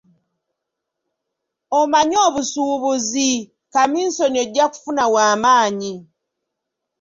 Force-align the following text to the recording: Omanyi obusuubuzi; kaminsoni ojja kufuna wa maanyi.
Omanyi 1.79 2.17
obusuubuzi; 2.27 3.29
kaminsoni 3.73 4.37
ojja 4.43 4.65
kufuna 4.71 5.03
wa 5.13 5.25
maanyi. 5.43 5.93